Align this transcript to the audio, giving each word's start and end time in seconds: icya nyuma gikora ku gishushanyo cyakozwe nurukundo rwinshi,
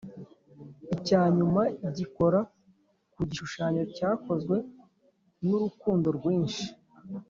icya 0.95 1.21
nyuma 1.37 1.61
gikora 1.97 2.39
ku 3.13 3.19
gishushanyo 3.29 3.83
cyakozwe 3.95 4.55
nurukundo 5.45 6.07
rwinshi, 6.19 6.65